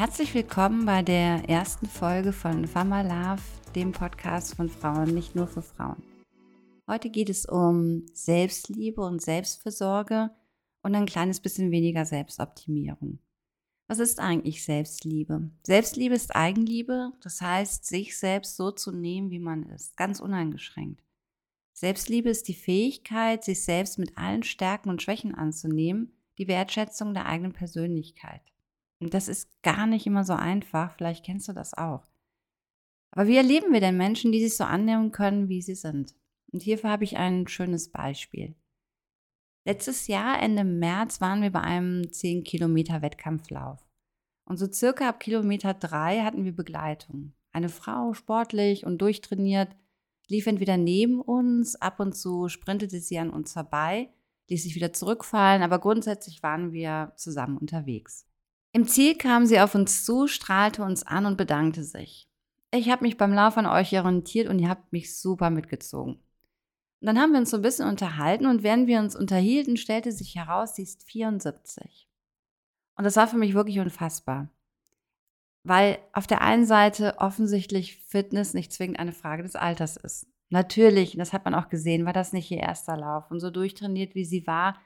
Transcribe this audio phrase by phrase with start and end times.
[0.00, 3.42] Herzlich willkommen bei der ersten Folge von Fama Love,
[3.74, 6.02] dem Podcast von Frauen, nicht nur für Frauen.
[6.88, 10.30] Heute geht es um Selbstliebe und Selbstversorge
[10.82, 13.18] und ein kleines bisschen weniger Selbstoptimierung.
[13.88, 15.50] Was ist eigentlich Selbstliebe?
[15.66, 21.04] Selbstliebe ist Eigenliebe, das heißt, sich selbst so zu nehmen, wie man ist, ganz uneingeschränkt.
[21.74, 27.26] Selbstliebe ist die Fähigkeit, sich selbst mit allen Stärken und Schwächen anzunehmen, die Wertschätzung der
[27.26, 28.40] eigenen Persönlichkeit.
[29.00, 32.06] Und das ist gar nicht immer so einfach, vielleicht kennst du das auch.
[33.12, 36.14] Aber wie erleben wir denn Menschen, die sich so annehmen können, wie sie sind?
[36.52, 38.54] Und hierfür habe ich ein schönes Beispiel.
[39.64, 43.84] Letztes Jahr, Ende März, waren wir bei einem 10 Kilometer Wettkampflauf.
[44.44, 47.34] Und so circa ab Kilometer drei hatten wir Begleitung.
[47.52, 49.76] Eine Frau, sportlich und durchtrainiert,
[50.28, 54.10] lief entweder neben uns, ab und zu sprintete sie an uns vorbei,
[54.48, 58.29] ließ sich wieder zurückfallen, aber grundsätzlich waren wir zusammen unterwegs.
[58.72, 62.28] Im Ziel kam sie auf uns zu, strahlte uns an und bedankte sich.
[62.72, 66.14] Ich habe mich beim Lauf an euch orientiert und ihr habt mich super mitgezogen.
[67.00, 70.12] Und dann haben wir uns so ein bisschen unterhalten und während wir uns unterhielten, stellte
[70.12, 72.08] sich heraus, sie ist 74.
[72.94, 74.50] Und das war für mich wirklich unfassbar.
[75.64, 80.26] Weil auf der einen Seite offensichtlich Fitness nicht zwingend eine Frage des Alters ist.
[80.50, 83.30] Natürlich, das hat man auch gesehen, war das nicht ihr erster Lauf.
[83.30, 84.78] Und so durchtrainiert, wie sie war,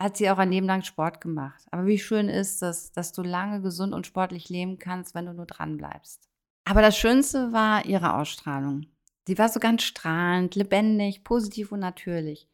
[0.00, 1.64] hat sie auch ein Leben lang Sport gemacht.
[1.70, 5.32] Aber wie schön ist es, dass du lange gesund und sportlich leben kannst, wenn du
[5.32, 6.28] nur dran bleibst.
[6.64, 8.86] Aber das Schönste war ihre Ausstrahlung.
[9.26, 12.48] Sie war so ganz strahlend, lebendig, positiv und natürlich.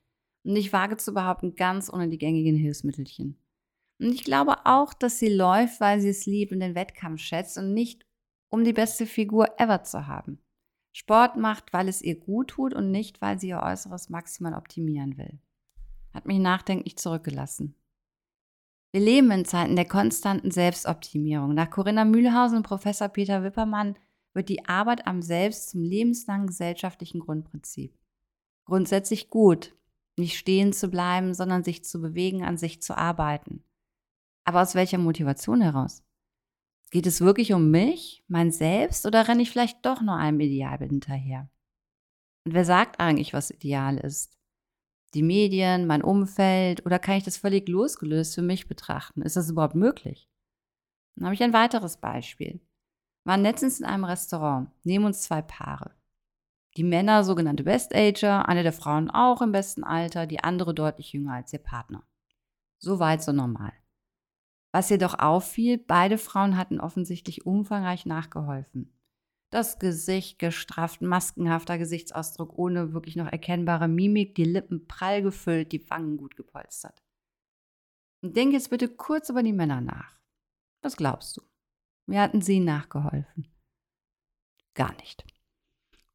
[0.44, 3.38] Und ich wage zu behaupten, ganz ohne die gängigen Hilfsmittelchen.
[4.00, 7.58] Und ich glaube auch, dass sie läuft, weil sie es liebt und den Wettkampf schätzt
[7.58, 8.06] und nicht,
[8.48, 10.38] um die beste Figur ever zu haben.
[10.92, 15.16] Sport macht, weil es ihr gut tut und nicht, weil sie ihr Äußeres maximal optimieren
[15.16, 15.40] will
[16.14, 17.74] hat mich nachdenklich zurückgelassen.
[18.92, 21.52] Wir leben in Zeiten der konstanten Selbstoptimierung.
[21.52, 23.96] Nach Corinna Mühlhausen und Professor Peter Wippermann
[24.34, 27.98] wird die Arbeit am Selbst zum lebenslangen gesellschaftlichen Grundprinzip.
[28.64, 29.74] Grundsätzlich gut,
[30.16, 33.64] nicht stehen zu bleiben, sondern sich zu bewegen, an sich zu arbeiten.
[34.44, 36.04] Aber aus welcher Motivation heraus?
[36.90, 40.90] Geht es wirklich um mich, mein Selbst, oder renne ich vielleicht doch nur einem Idealbild
[40.90, 41.50] hinterher?
[42.44, 44.38] Und wer sagt eigentlich, was ideal ist?
[45.14, 49.22] Die Medien, mein Umfeld oder kann ich das völlig losgelöst für mich betrachten?
[49.22, 50.28] Ist das überhaupt möglich?
[51.16, 52.60] Dann habe ich ein weiteres Beispiel.
[53.24, 55.94] Wir waren letztens in einem Restaurant, neben uns zwei Paare.
[56.76, 61.34] Die Männer sogenannte Best-Ager, eine der Frauen auch im besten Alter, die andere deutlich jünger
[61.34, 62.04] als ihr Partner.
[62.78, 63.72] So weit, so normal.
[64.72, 68.92] Was jedoch auffiel, beide Frauen hatten offensichtlich umfangreich nachgeholfen
[69.54, 75.88] das Gesicht gestrafft, maskenhafter Gesichtsausdruck ohne wirklich noch erkennbare Mimik, die Lippen prall gefüllt, die
[75.90, 77.04] Wangen gut gepolstert.
[78.20, 80.18] Und denk jetzt bitte kurz über die Männer nach.
[80.82, 81.42] Was glaubst du?
[82.06, 83.46] Wie hatten sie nachgeholfen?
[84.74, 85.24] Gar nicht.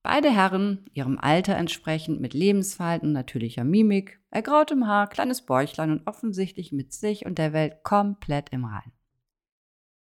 [0.04, 6.74] Beide Herren, ihrem Alter entsprechend, mit Lebensverhalten natürlicher Mimik, ergrautem Haar, kleines Bäuchlein und offensichtlich
[6.74, 8.92] mit sich und der Welt komplett im Rein.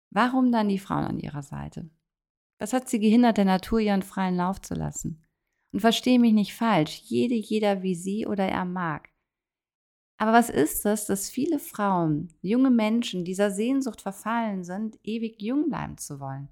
[0.09, 1.89] Warum dann die Frauen an ihrer Seite?
[2.59, 5.23] Was hat sie gehindert, der Natur ihren freien Lauf zu lassen?
[5.71, 9.09] Und verstehe mich nicht falsch, jede, jeder wie sie oder er mag.
[10.17, 15.69] Aber was ist es, dass viele Frauen, junge Menschen dieser Sehnsucht verfallen sind, ewig jung
[15.69, 16.49] bleiben zu wollen?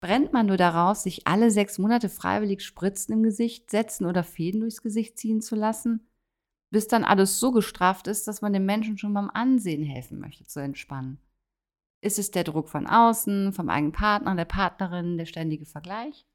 [0.00, 4.60] Brennt man nur daraus, sich alle sechs Monate freiwillig Spritzen im Gesicht setzen oder Fäden
[4.60, 6.06] durchs Gesicht ziehen zu lassen?
[6.70, 10.46] Bis dann alles so gestraft ist, dass man den Menschen schon beim Ansehen helfen möchte
[10.46, 11.18] zu entspannen.
[12.02, 16.26] Ist es der Druck von außen, vom eigenen Partner, der Partnerin, der ständige Vergleich?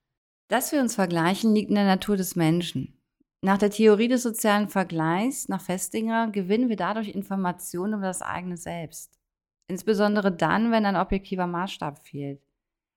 [0.48, 2.98] Dass wir uns vergleichen, liegt in der Natur des Menschen.
[3.42, 8.56] Nach der Theorie des sozialen Vergleichs, nach Festinger, gewinnen wir dadurch Informationen über das eigene
[8.56, 9.20] Selbst.
[9.68, 12.42] Insbesondere dann, wenn ein objektiver Maßstab fehlt.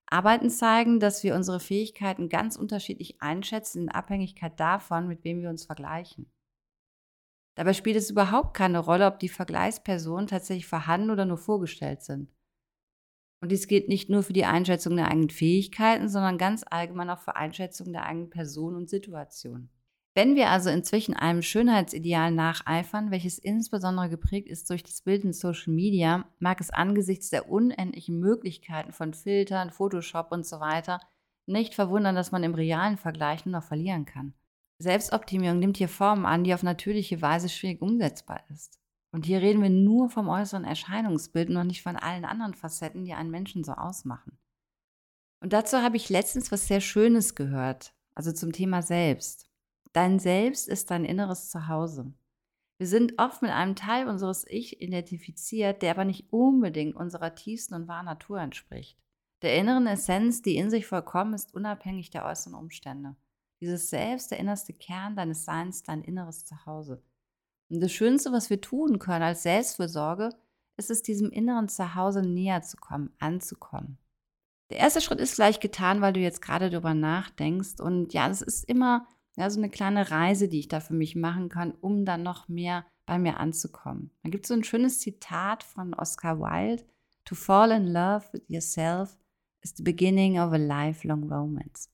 [0.06, 5.50] Arbeiten zeigen, dass wir unsere Fähigkeiten ganz unterschiedlich einschätzen in Abhängigkeit davon, mit wem wir
[5.50, 6.32] uns vergleichen.
[7.56, 12.30] Dabei spielt es überhaupt keine Rolle, ob die Vergleichspersonen tatsächlich vorhanden oder nur vorgestellt sind.
[13.40, 17.20] Und dies gilt nicht nur für die Einschätzung der eigenen Fähigkeiten, sondern ganz allgemein auch
[17.20, 19.70] für Einschätzung der eigenen Person und Situation.
[20.14, 25.32] Wenn wir also inzwischen einem Schönheitsideal nacheifern, welches insbesondere geprägt ist durch das Bild in
[25.32, 31.00] Social Media, mag es angesichts der unendlichen Möglichkeiten von Filtern, Photoshop und so weiter
[31.50, 34.34] nicht verwundern, dass man im realen Vergleich nur noch verlieren kann.
[34.78, 38.79] Selbstoptimierung nimmt hier Formen an, die auf natürliche Weise schwierig umsetzbar ist.
[39.12, 43.04] Und hier reden wir nur vom äußeren Erscheinungsbild und noch nicht von allen anderen Facetten,
[43.04, 44.38] die einen Menschen so ausmachen.
[45.40, 49.50] Und dazu habe ich letztens was sehr Schönes gehört, also zum Thema Selbst.
[49.92, 52.12] Dein Selbst ist dein inneres Zuhause.
[52.78, 57.74] Wir sind oft mit einem Teil unseres Ich identifiziert, der aber nicht unbedingt unserer tiefsten
[57.74, 58.96] und wahren Natur entspricht.
[59.42, 63.16] der inneren Essenz, die in sich vollkommen ist, unabhängig der äußeren Umstände.
[63.60, 67.02] Dieses Selbst, der innerste Kern deines Seins, dein inneres Zuhause.
[67.70, 70.30] Und das Schönste, was wir tun können als Selbstfürsorge,
[70.76, 73.98] ist es, diesem inneren Zuhause näher zu kommen, anzukommen.
[74.70, 77.80] Der erste Schritt ist gleich getan, weil du jetzt gerade darüber nachdenkst.
[77.80, 79.06] Und ja, es ist immer
[79.36, 82.48] ja, so eine kleine Reise, die ich da für mich machen kann, um dann noch
[82.48, 84.10] mehr bei mir anzukommen.
[84.22, 86.84] Da gibt es so ein schönes Zitat von Oscar Wilde:
[87.24, 89.16] To fall in love with yourself
[89.62, 91.88] is the beginning of a lifelong romance.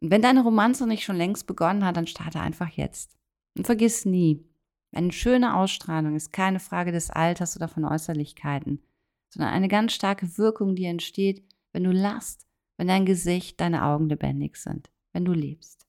[0.00, 3.18] Und wenn deine Romanze nicht schon längst begonnen hat, dann starte einfach jetzt.
[3.56, 4.44] Und vergiss nie,
[4.92, 8.82] eine schöne Ausstrahlung ist keine Frage des Alters oder von Äußerlichkeiten,
[9.28, 12.46] sondern eine ganz starke Wirkung, die entsteht, wenn du lachst,
[12.76, 15.87] wenn dein Gesicht, deine Augen lebendig sind, wenn du lebst.